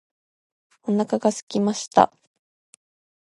[0.81, 2.11] お腹がすきました